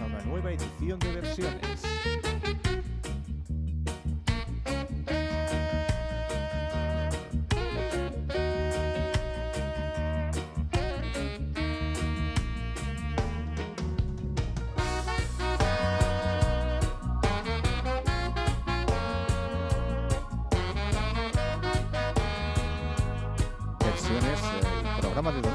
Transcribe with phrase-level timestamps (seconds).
[0.00, 1.12] a una nueva edición de.
[1.12, 1.71] Versiones,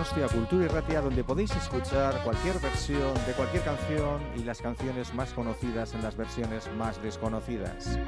[0.08, 5.14] Donostia Cultura y Ratia, donde podéis escuchar cualquier versión de cualquier canción y las canciones
[5.14, 8.00] más conocidas en las versiones más desconocidas.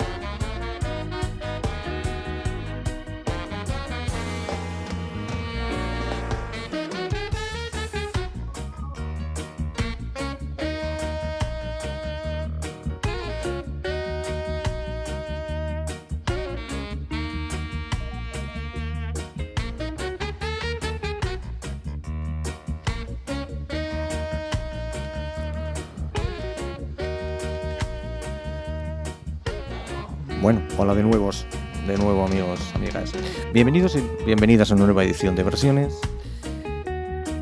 [30.99, 31.45] De nuevos,
[31.87, 33.13] de nuevo amigos, amigas.
[33.53, 35.97] Bienvenidos y bienvenidas a una nueva edición de Versiones.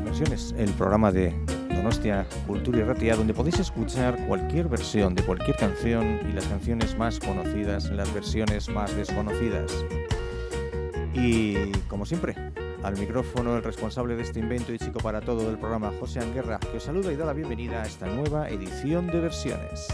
[0.04, 1.34] Versiones, el programa de
[1.68, 6.96] Donostia Cultura y Ratia, donde podéis escuchar cualquier versión de cualquier canción y las canciones
[6.96, 9.84] más conocidas, las versiones más desconocidas.
[11.14, 12.36] Y como siempre,
[12.84, 16.60] al micrófono el responsable de este invento y chico para todo del programa, José Anguerra,
[16.60, 19.88] que os saluda y da la bienvenida a esta nueva edición de Versiones.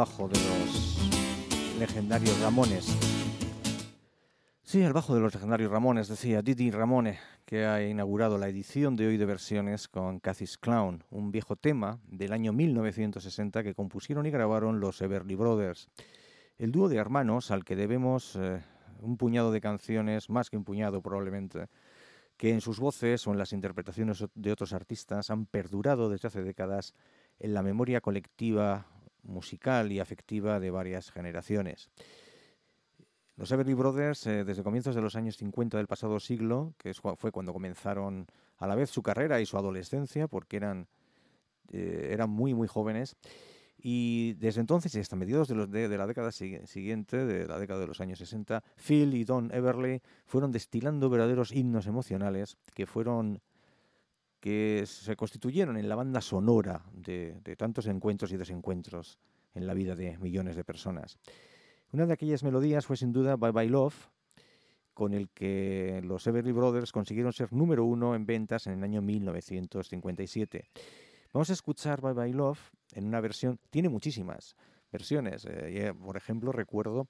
[0.00, 2.86] Bajo de los legendarios Ramones.
[4.62, 8.96] Sí, el bajo de los legendarios Ramones, decía Didi Ramone, que ha inaugurado la edición
[8.96, 14.24] de hoy de versiones con Cathy's Clown, un viejo tema del año 1960 que compusieron
[14.24, 15.90] y grabaron los Everly Brothers.
[16.56, 18.62] El dúo de hermanos al que debemos eh,
[19.02, 21.66] un puñado de canciones, más que un puñado probablemente,
[22.38, 26.42] que en sus voces o en las interpretaciones de otros artistas han perdurado desde hace
[26.42, 26.94] décadas
[27.38, 28.86] en la memoria colectiva
[29.22, 31.90] musical y afectiva de varias generaciones.
[33.36, 37.32] Los Everly Brothers, eh, desde comienzos de los años 50 del pasado siglo, que fue
[37.32, 38.26] cuando comenzaron
[38.58, 40.88] a la vez su carrera y su adolescencia, porque eran,
[41.72, 43.16] eh, eran muy, muy jóvenes,
[43.78, 47.58] y desde entonces y hasta mediados de, los de, de, la década siguiente, de la
[47.58, 52.84] década de los años 60, Phil y Don Everly fueron destilando verdaderos himnos emocionales que
[52.84, 53.40] fueron
[54.40, 59.18] que se constituyeron en la banda sonora de, tantos encuentros y desencuentros
[59.54, 61.18] en la vida de millones de personas.
[61.92, 64.08] Una de aquellas melodías fue sin duda Bye Bye Love,
[64.94, 69.02] con el que los Everly Brothers consiguieron ser número uno en ventas en el año
[69.02, 70.70] 1957.
[71.32, 72.60] Vamos a escuchar Bye Bye Love
[72.92, 74.56] en una versión, tiene muchísimas
[74.90, 75.46] versiones.
[75.48, 77.08] Eh, por ejemplo, recuerdo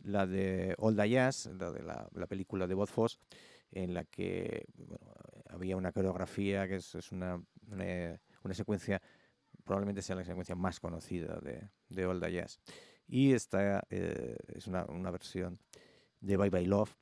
[0.00, 3.18] la de All the Jazz, la de la, la película de Bob Foss,
[3.70, 4.66] en la que
[5.52, 9.00] había una coreografía que es, es una, una, una, secuencia,
[9.64, 12.60] probablemente sea la secuencia más conocida de, de All the Jazz.
[13.06, 15.58] Y esta eh, es una, una, versión
[16.20, 16.96] de Bye Bye Love.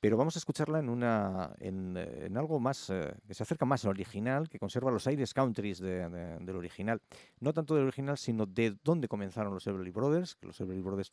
[0.00, 3.84] Pero vamos a escucharla en, una, en, en algo más eh, que se acerca más
[3.84, 7.02] al original, que conserva los aires countries de, de, del original.
[7.40, 11.12] No tanto del original, sino de dónde comenzaron los Everly Brothers, que los Everly Brothers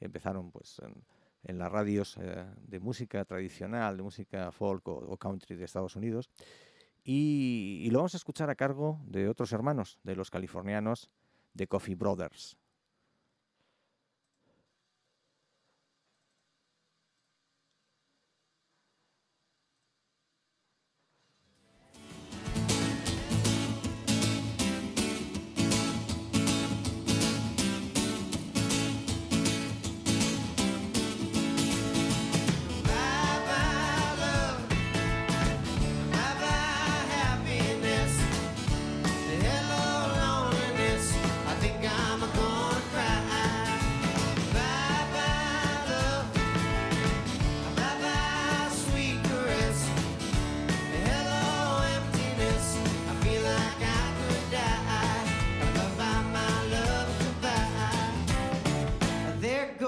[0.00, 1.02] empezaron pues en,
[1.42, 6.30] en las radios eh, de música tradicional, de música folk o, country de Estados Unidos.
[7.04, 11.10] Y, y, lo vamos a escuchar a cargo de otros hermanos, de los californianos
[11.54, 12.58] de Coffee Brothers.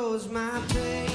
[0.09, 1.08] close my face.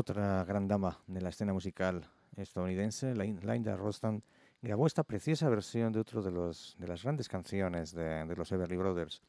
[0.00, 2.02] Otra gran dama de la escena musical
[2.34, 4.22] estadounidense, Lin- Linda Ronstadt,
[4.62, 8.50] grabó esta preciosa versión de otro de, los, de las grandes canciones de, de los
[8.50, 9.20] Everly Brothers,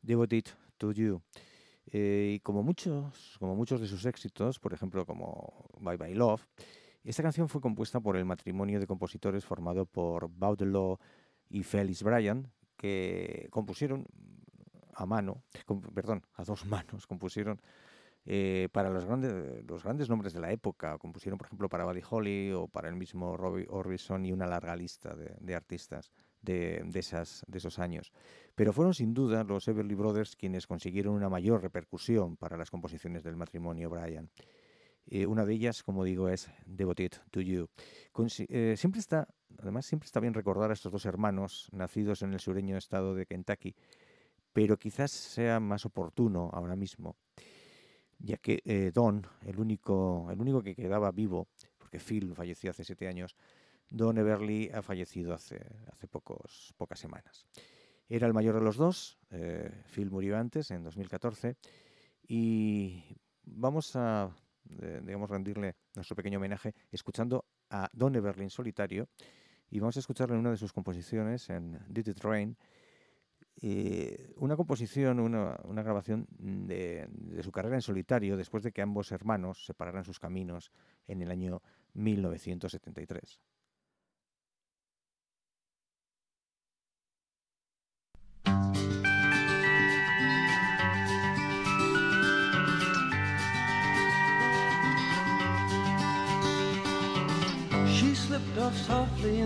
[0.00, 0.44] Devoted
[0.78, 1.20] to You.
[1.92, 6.46] Eh, y como muchos, como muchos de sus éxitos, por ejemplo como Bye Bye Love,
[7.04, 10.96] esta canción fue compuesta por el matrimonio de compositores formado por Baudelaire
[11.50, 14.06] y Felix Bryan, que compusieron
[14.94, 15.42] a mano,
[15.94, 17.60] perdón, a dos manos, compusieron
[18.26, 20.96] eh, para los grandes, los grandes nombres de la época.
[20.98, 24.74] Compusieron, por ejemplo, para Buddy Holly o para el mismo Robbie Orbison y una larga
[24.76, 28.12] lista de, artistas de, esas, de esos años.
[28.54, 33.24] Pero fueron sin duda los Everly Brothers quienes consiguieron una mayor repercusión para las composiciones
[33.24, 34.30] del matrimonio Bryan.
[35.06, 37.68] Eh, una de ellas, como digo, es Devoted to You.
[38.48, 39.28] Eh, siempre está,
[39.58, 43.26] además, siempre está bien recordar a estos dos hermanos nacidos en el sureño estado de
[43.26, 43.74] Kentucky,
[44.54, 47.18] pero quizás sea más oportuno ahora mismo
[48.18, 52.84] ya que eh, Don, el único, el único que quedaba vivo, porque Phil falleció hace
[52.84, 53.36] siete años,
[53.90, 55.60] Don Everly ha fallecido hace,
[55.92, 57.46] hace pocos, pocas semanas.
[58.08, 61.56] Era el mayor de los dos, eh, Phil murió antes, en 2014,
[62.26, 64.30] y vamos a,
[64.80, 69.08] eh, digamos, rendirle nuestro pequeño homenaje escuchando a Don Everly en solitario,
[69.70, 72.56] y vamos a escucharle en una de sus composiciones, en Did It Rain,
[73.62, 77.08] eh, una composición, una, grabación de,
[77.42, 80.72] su carrera en solitario después de que ambos hermanos separaran sus caminos
[81.06, 81.62] en el año
[81.94, 83.40] 1973.
[97.86, 99.40] She slipped off softly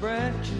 [0.00, 0.59] branches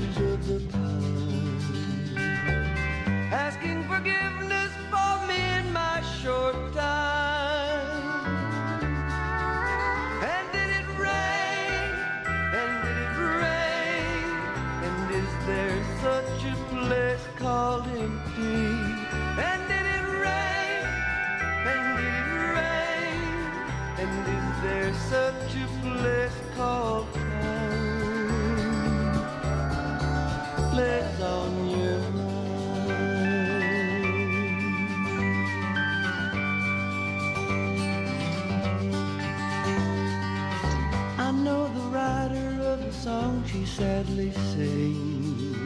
[43.81, 45.57] sadly sings.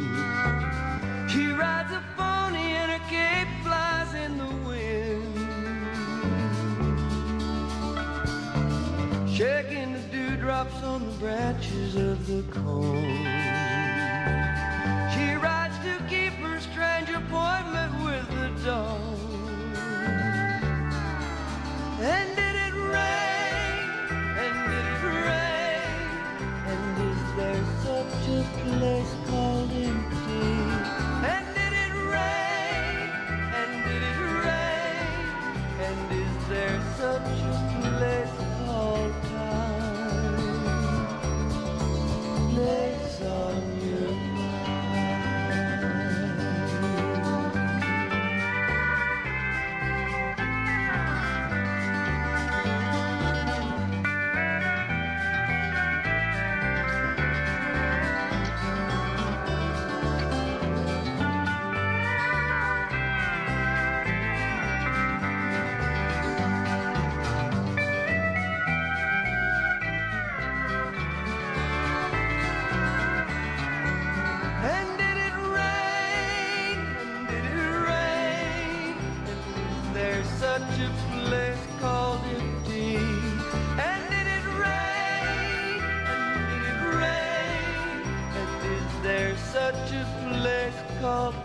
[1.33, 5.37] She rides a pony and her cape flies in the wind.
[9.29, 13.34] Shaking the dewdrops on the branches of the corn.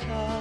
[0.02, 0.39] America.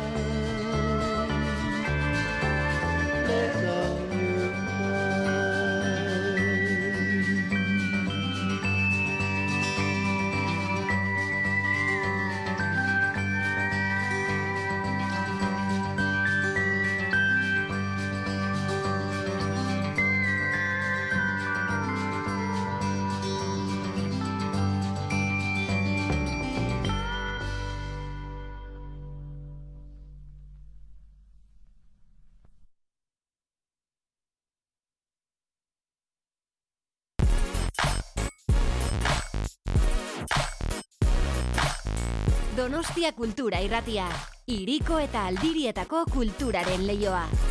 [42.69, 44.05] Donostia Kultura Irratia.
[44.53, 47.48] Iriko eta aldirietako kulturaren leioa.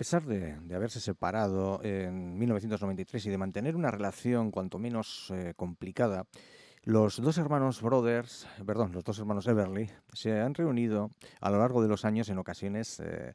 [0.00, 6.24] Pesar de, haberse separado en 1993 y de mantener una relación cuanto menos eh, complicada,
[6.84, 11.10] los dos hermanos Brothers, perdón, los dos hermanos Everly, se han reunido
[11.42, 13.34] a lo largo de los años en ocasiones eh,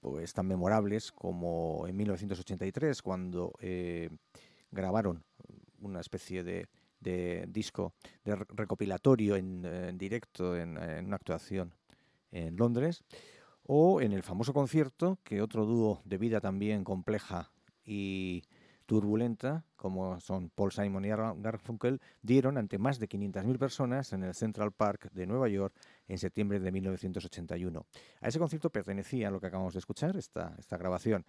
[0.00, 4.08] pues tan memorables como en 1983 cuando eh,
[4.70, 5.22] grabaron
[5.82, 6.66] una especie de,
[7.46, 7.92] disco
[8.24, 11.74] de re- recopilatorio en, en directo en, en una actuación
[12.32, 13.04] en Londres
[13.70, 17.50] o en el famoso concierto que otro dúo de vida también compleja
[17.84, 18.42] y
[18.86, 24.22] turbulenta, como son Paul Simon y Gar- Garfunkel, dieron ante más de 500.000 personas en
[24.24, 25.74] el Central Park de Nueva York
[26.06, 27.84] en septiembre de 1981.
[28.22, 31.26] A ese concierto pertenecía lo que acabamos de escuchar, esta, esta grabación,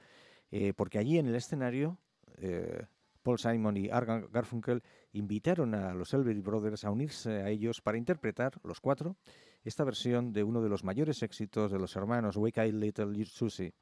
[0.49, 1.97] eh, porque allí en el escenario
[2.37, 2.85] eh,
[3.21, 7.81] Paul Simon y Art Gar- Garfunkel invitaron a los Elvery Brothers a unirse a ellos
[7.81, 9.17] para interpretar, los cuatro,
[9.63, 13.73] esta versión de uno de los mayores éxitos de los hermanos Wake Up Little Susie.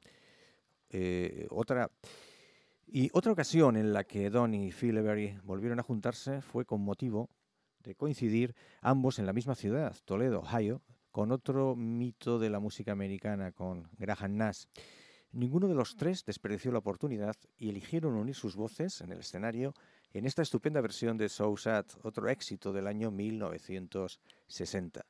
[0.90, 1.90] Eh, otra,
[2.86, 6.80] y otra ocasión en la que Don y Phil Every volvieron a juntarse fue con
[6.80, 7.28] motivo
[7.80, 12.92] de coincidir ambos en la misma ciudad, Toledo, Ohio, con otro mito de la música
[12.92, 14.64] americana, con Graham Nash.
[15.32, 19.74] Ninguno de los tres desperdició la oportunidad y eligieron unir sus voces en el escenario
[20.12, 25.04] en esta estupenda versión de So Sad, otro éxito del año 1960.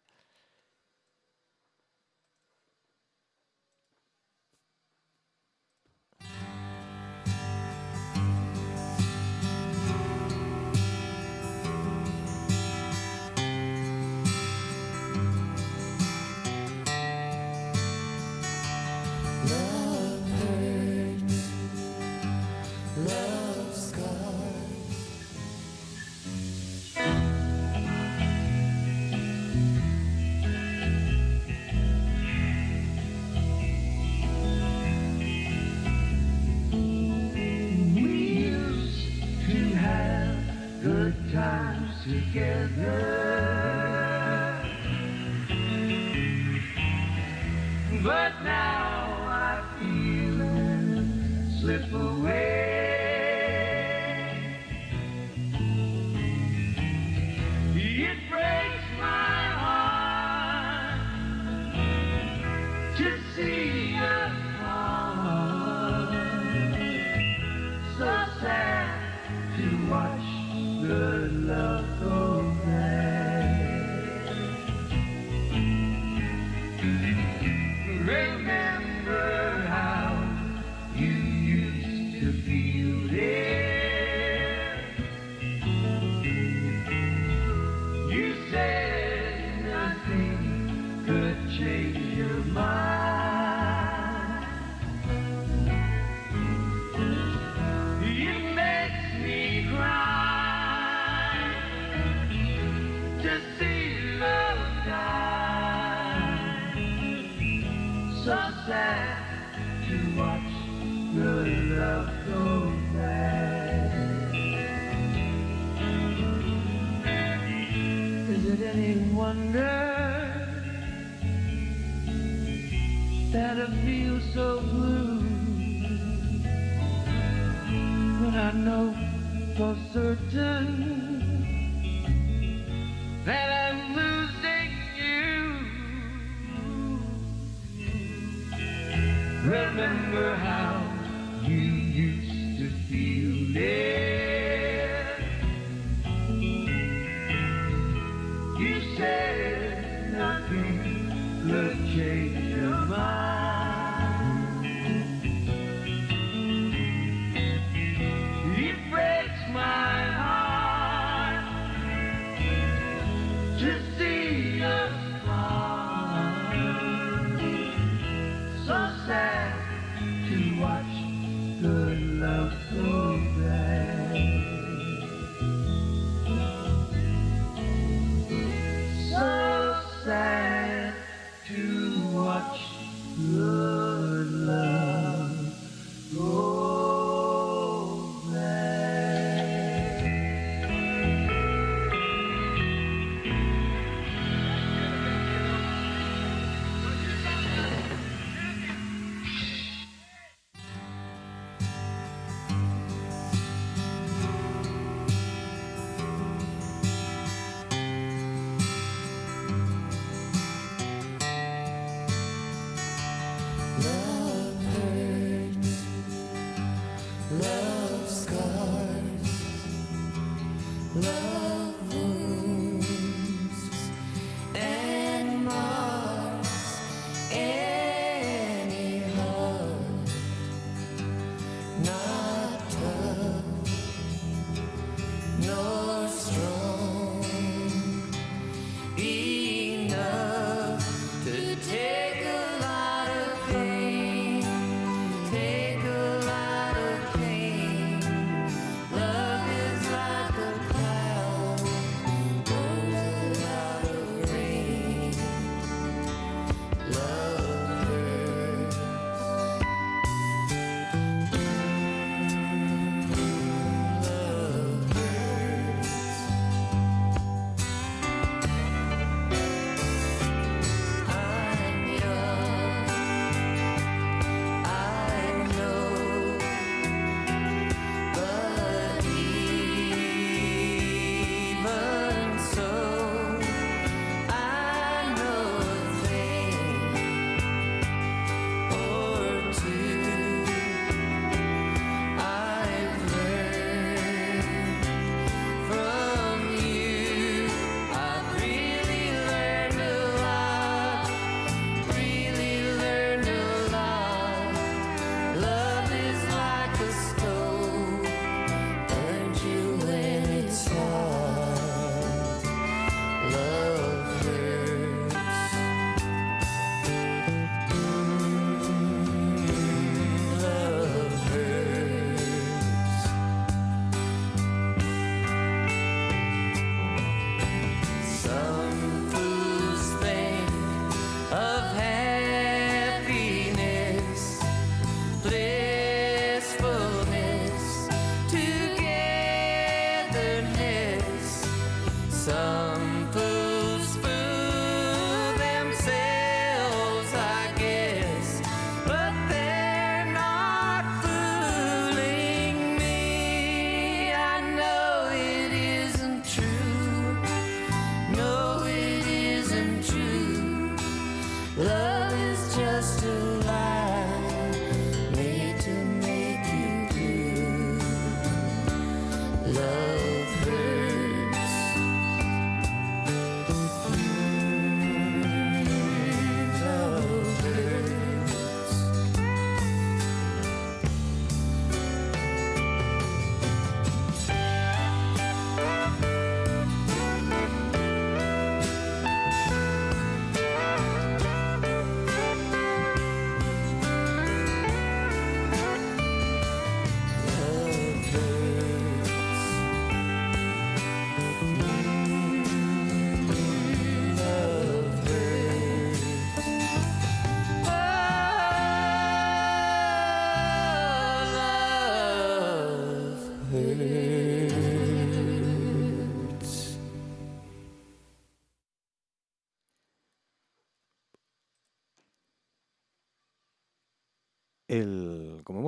[51.68, 52.47] little away.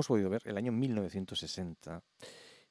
[0.00, 2.02] Hemos podido ver, el año 1960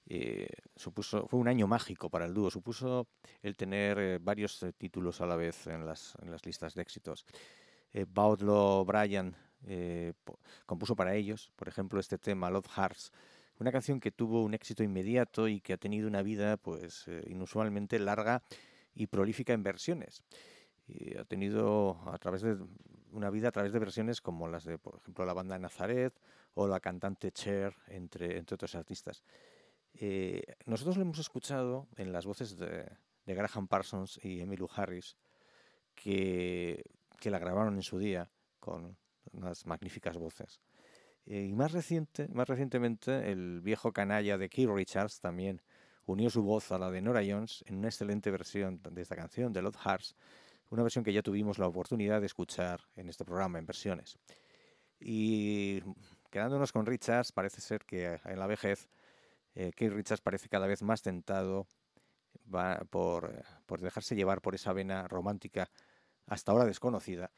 [0.08, 2.50] eh, supuso, fue un año mágico para el dúo.
[2.50, 3.08] Supuso
[3.44, 6.82] el tener eh, varios eh, títulos a la vez en las, en las listas de
[6.82, 7.28] éxitos.
[7.94, 9.36] Eh, Baudlo Bryan
[9.68, 10.14] eh,
[10.66, 13.12] compuso para ellos, por ejemplo, este tema Love Hearts,
[13.60, 17.24] una canción que tuvo un éxito inmediato y que ha tenido una vida pues eh,
[17.28, 18.42] inusualmente larga
[18.96, 20.24] y prolífica en versiones.
[20.88, 22.58] Y ha tenido a través de
[23.12, 26.14] una vida a través de versiones como las de, por ejemplo, la banda Nazaret
[26.60, 29.24] o la cantante Cher, entre, entre otros artistas.
[29.94, 32.86] Eh, nosotros lo hemos escuchado en las voces de,
[33.26, 35.16] de Graham Parsons y Emmylou Harris,
[35.96, 36.84] que,
[37.18, 38.98] que la grabaron en su día con
[39.32, 40.60] unas magníficas voces.
[41.26, 45.62] Eh, y más, reciente, más recientemente, el viejo canalla de Keith Richards también
[46.06, 49.54] unió su voz a la de Nora Jones en una excelente versión de esta canción,
[49.54, 50.14] de Love Hearts,
[50.72, 54.20] una versión que ya tuvimos la oportunidad de escuchar en este programa, en versiones.
[55.00, 55.82] Y
[56.30, 58.90] quedándonos con Richards, parece ser que en la vejez,
[59.56, 61.68] eh, Keith Richards parece cada vez más tentado
[62.90, 65.70] por, eh, por dejarse llevar por esa vena romántica
[66.28, 67.32] hasta ahora desconocida.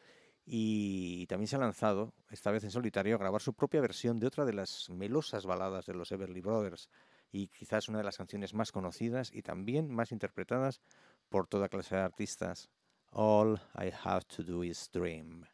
[0.46, 4.28] Y también se ha lanzado, esta vez en solitario, a grabar su propia versión de
[4.28, 6.90] otra de las melosas baladas de los Everly Brothers
[7.32, 10.82] y quizás una de las canciones más conocidas y también más interpretadas
[11.30, 12.70] por toda clase de artistas.
[13.12, 14.90] All I have to do is.
[14.92, 15.46] Dream,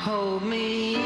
[0.00, 0.96] hold me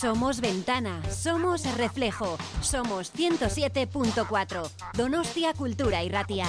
[0.00, 4.70] Somos ventana, somos reflejo, somos 107.4.
[4.96, 6.46] Donostia Cultura y Ratia.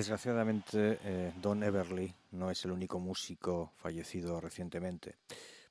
[0.00, 5.16] Desgraciadamente, eh, Don Everly no es el único músico fallecido recientemente,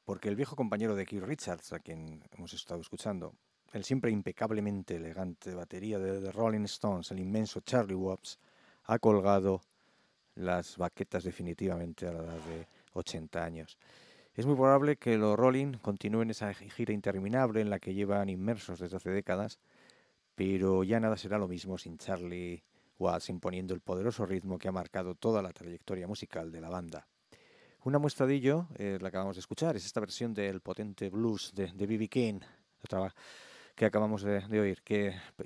[0.06, 3.34] porque el viejo compañero de Keith Richards, a quien hemos estado escuchando,
[3.74, 8.38] el siempre impecablemente elegante batería de The Rolling Stones, el inmenso Charlie Watts,
[8.84, 9.62] ha colgado
[10.36, 13.80] las baquetas definitivamente a la edad de 80 años.
[14.36, 18.78] Es muy probable que los Rolling continúen esa gira interminable en la que llevan inmersos
[18.78, 19.58] desde hace décadas,
[20.36, 22.62] pero ya nada será lo mismo sin Charlie
[23.00, 27.08] Watts imponiendo el poderoso ritmo que ha marcado toda la trayectoria musical de la banda.
[27.86, 31.54] Una muestra de ello, eh, la acabamos de escuchar, es esta versión del potente blues
[31.56, 32.10] de B.B.
[32.10, 32.40] King,
[33.76, 34.84] que acabamos de, oír,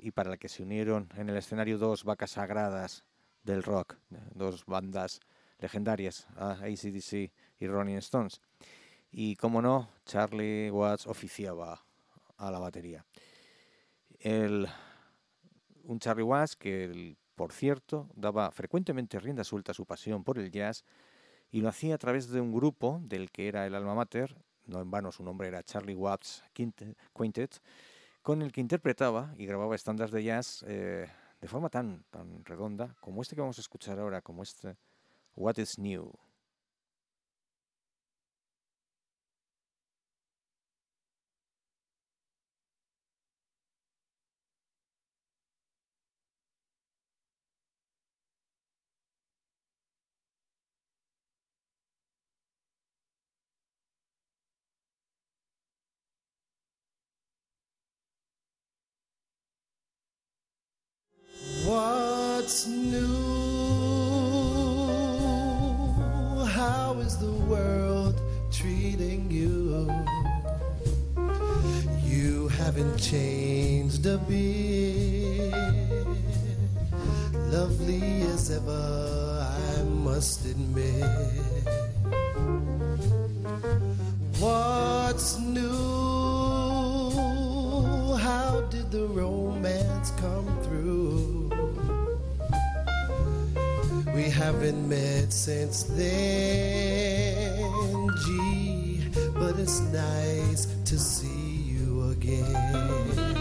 [0.00, 3.04] y para la que se unieron en el escenario dos vacas sagradas
[3.44, 3.96] del rock,
[4.34, 5.20] dos bandas
[5.60, 7.30] legendarias, ACDC
[7.60, 8.40] y Rolling Stones.
[9.12, 11.84] Y como no, Charlie Watts oficiaba
[12.36, 13.04] a la batería.
[15.84, 20.38] Un Charlie Watts que, el- por cierto, daba frecuentemente rienda suelta a su pasión por
[20.38, 20.84] el jazz
[21.50, 24.80] y lo hacía a través de un grupo del que era el alma mater, no
[24.80, 27.60] en vano su nombre era Charlie Watts Quinte- Quintet,
[28.22, 31.06] con el que interpretaba y grababa estándares de jazz eh,
[31.40, 34.76] de forma tan, tan redonda como este que vamos a escuchar ahora, como este
[35.36, 36.12] What is New.
[74.14, 75.50] A.
[77.50, 79.46] Lovely as ever,
[79.76, 81.04] I must admit.
[84.38, 87.10] What's new?
[88.18, 91.50] How did the romance come through?
[94.14, 97.58] We haven't met since then,
[98.24, 99.02] gee,
[99.34, 103.33] but it's nice to see you again.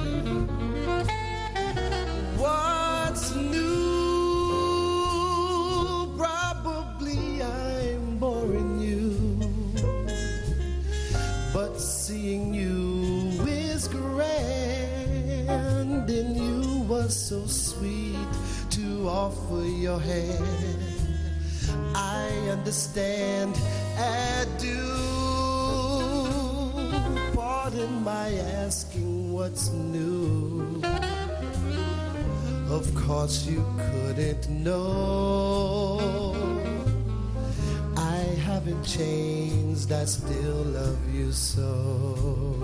[17.03, 18.15] Were so sweet
[18.69, 20.45] to offer your hand.
[21.93, 23.53] I understand,
[23.97, 24.79] I do.
[27.35, 28.29] Pardon my
[28.63, 30.81] asking what's new.
[32.69, 35.99] Of course, you couldn't know.
[37.97, 42.63] I haven't changed, I still love you so.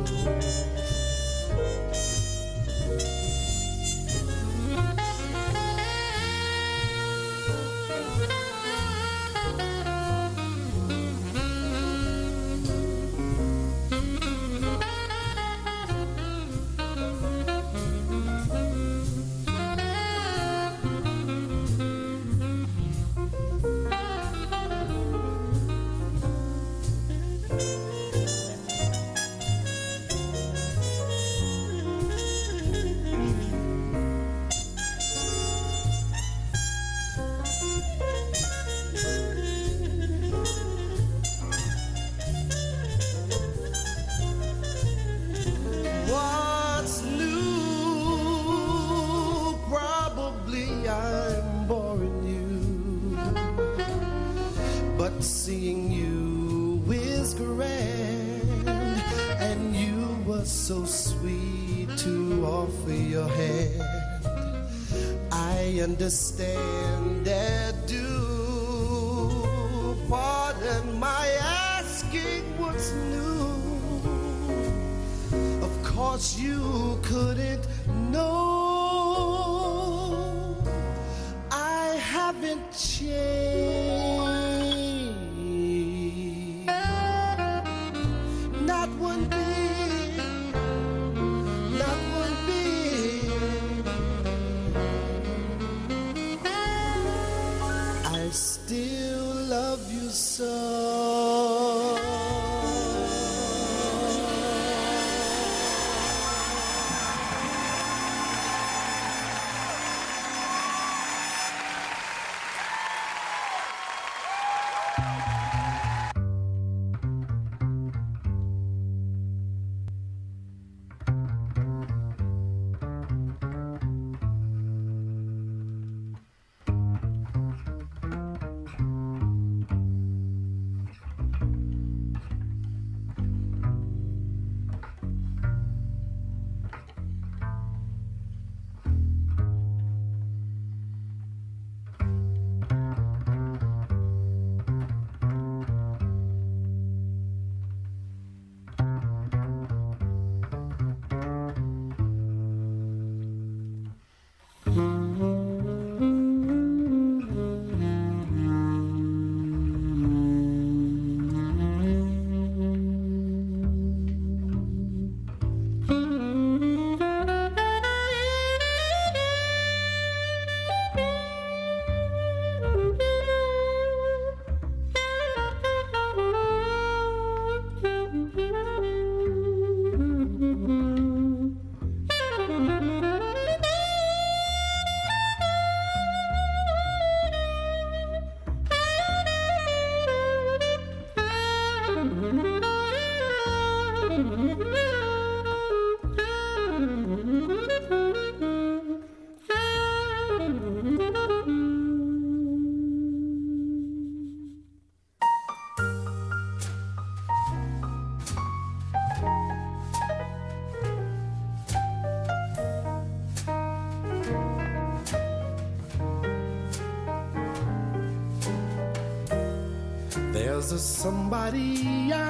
[221.52, 222.29] Maria.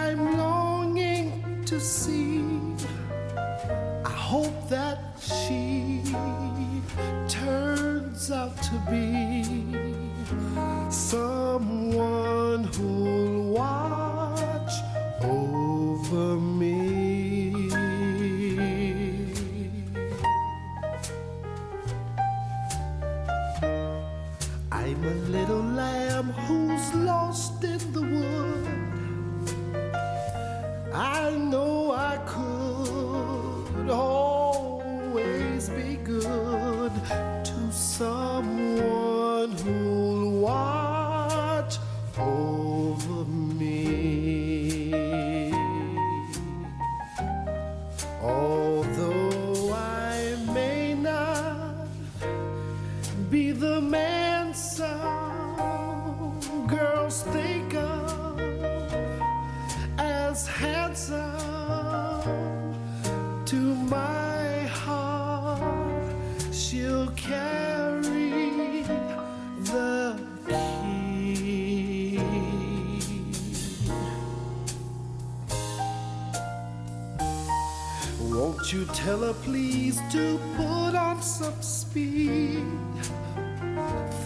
[78.72, 82.63] Won't you tell her please to put on some speed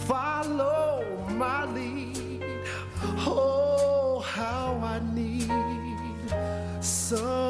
[0.06, 2.44] follow my lead.
[3.26, 5.48] Oh, how I need
[6.80, 7.43] someone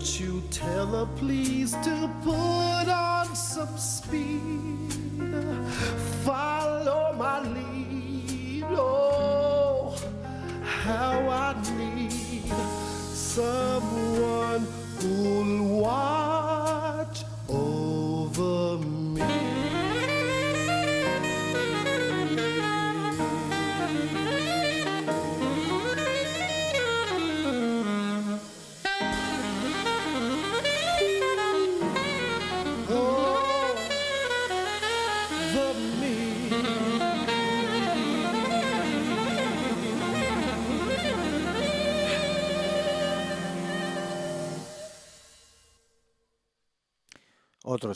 [0.00, 4.94] Won't you tell her please to put on some speed?
[6.24, 6.59] Follow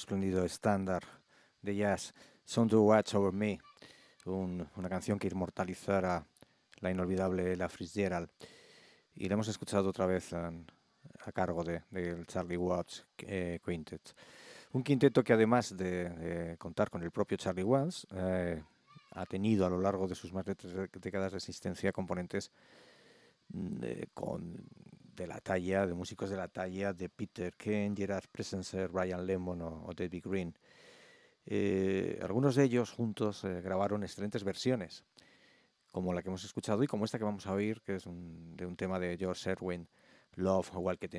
[0.04, 1.02] espléndido estándar
[1.62, 2.12] de jazz,
[2.44, 3.58] Son to Watch Over Me,
[4.26, 6.26] un- una canción que inmortalizara
[6.80, 8.28] la inolvidable Ella Fitzgerald.
[9.14, 10.66] Y la hemos escuchado otra vez en-
[11.24, 14.14] a cargo de- del Charlie Watts eh, Quintet.
[14.72, 18.62] Un quinteto que además de, de contar con el propio Charlie Watts, eh,
[19.12, 22.50] ha tenido a lo largo de sus más de tres décadas de existencia componentes
[23.48, 24.66] mm, de, con,
[25.14, 29.62] de la talla, de músicos de la talla de Peter Ken, Gerard Presencer, Brian Lemon
[29.62, 30.54] o, o David Green.
[31.46, 35.04] Eh, algunos de ellos juntos eh, grabaron excelentes versiones,
[35.92, 38.56] como la que hemos escuchado y como esta que vamos a oír, que es un-
[38.56, 39.86] de un tema de George Erwin,
[40.36, 41.14] Love Walked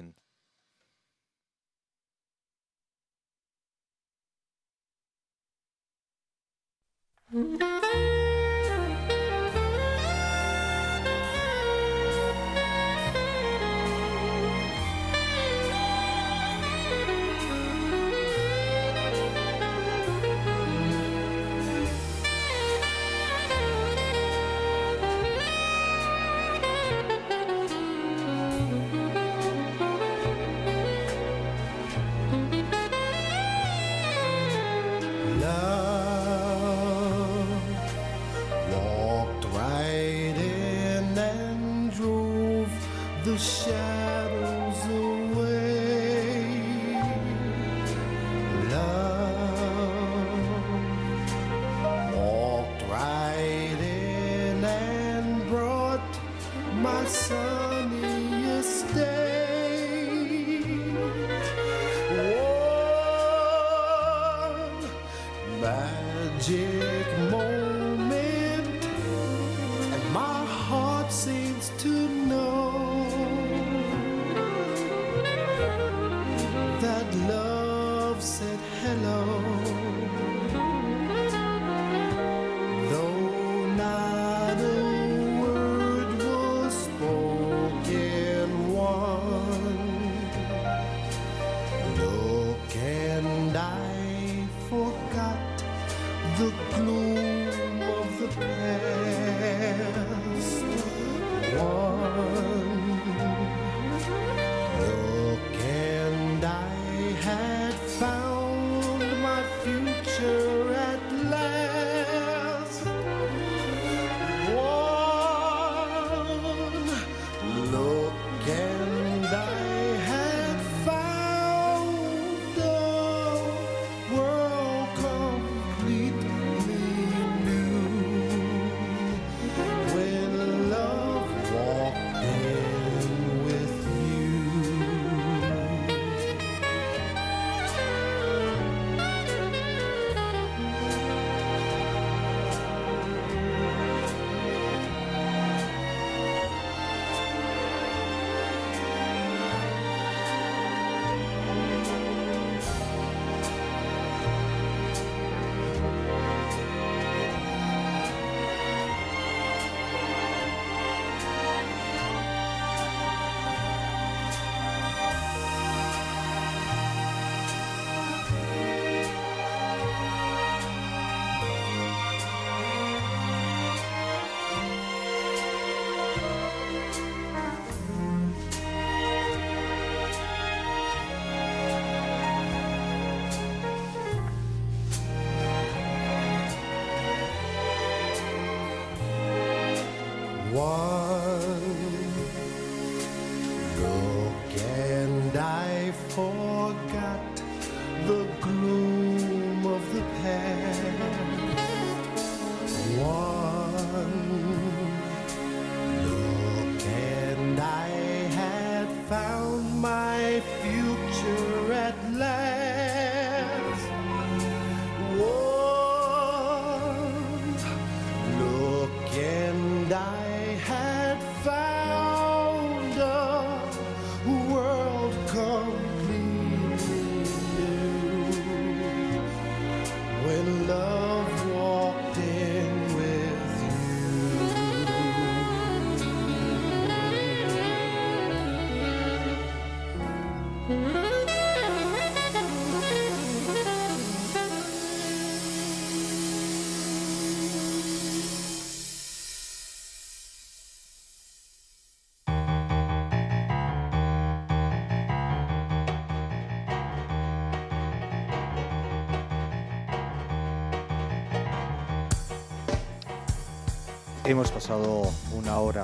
[264.27, 265.03] Hemos pasado
[265.35, 265.83] una hora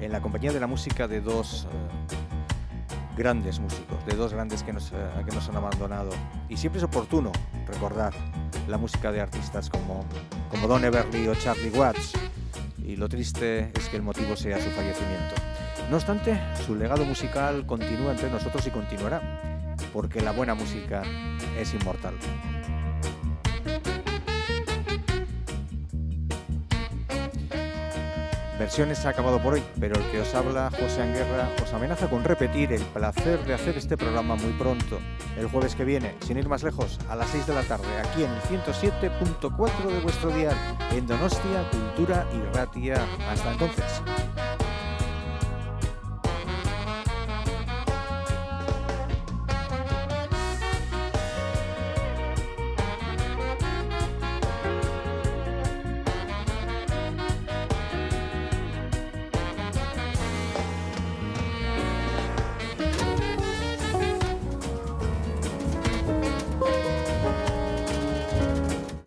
[0.00, 4.72] en la compañía de la música de dos eh, grandes músicos, de dos grandes que
[4.72, 6.10] nos, eh, que nos han abandonado.
[6.48, 7.30] Y siempre es oportuno
[7.68, 8.12] recordar
[8.66, 10.04] la música de artistas como,
[10.50, 12.14] como Don Everly o Charlie Watts.
[12.76, 15.36] Y lo triste es que el motivo sea su fallecimiento.
[15.90, 21.02] No obstante, su legado musical continúa entre nosotros y continuará, porque la buena música
[21.56, 22.14] es inmortal.
[28.70, 32.22] Versiones ha acabado por hoy, pero el que os habla, José Anguerra, os amenaza con
[32.22, 35.00] repetir el placer de hacer este programa muy pronto,
[35.36, 38.22] el jueves que viene, sin ir más lejos, a las 6 de la tarde, aquí
[38.22, 40.54] en el 107.4 de vuestro dial,
[40.92, 43.04] en Donostia, Cultura y Ratia.
[43.28, 44.02] Hasta entonces.